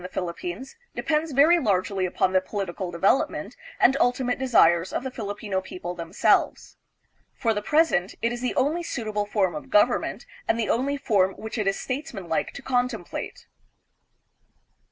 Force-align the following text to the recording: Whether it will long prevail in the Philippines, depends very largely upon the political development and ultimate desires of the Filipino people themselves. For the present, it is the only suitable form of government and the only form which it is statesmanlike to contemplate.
Whether 0.03 0.07
it 0.13 0.15
will 0.19 0.23
long 0.25 0.33
prevail 0.33 0.49
in 0.49 0.63
the 0.63 0.63
Philippines, 0.63 0.75
depends 0.95 1.31
very 1.31 1.59
largely 1.59 2.05
upon 2.07 2.33
the 2.33 2.41
political 2.41 2.89
development 2.89 3.55
and 3.79 3.95
ultimate 3.99 4.39
desires 4.39 4.91
of 4.91 5.03
the 5.03 5.11
Filipino 5.11 5.61
people 5.61 5.93
themselves. 5.93 6.77
For 7.35 7.53
the 7.53 7.61
present, 7.61 8.15
it 8.19 8.33
is 8.33 8.41
the 8.41 8.55
only 8.55 8.81
suitable 8.81 9.27
form 9.27 9.53
of 9.53 9.69
government 9.69 10.25
and 10.47 10.59
the 10.59 10.69
only 10.69 10.97
form 10.97 11.33
which 11.35 11.59
it 11.59 11.67
is 11.67 11.79
statesmanlike 11.79 12.51
to 12.53 12.63
contemplate. 12.63 13.45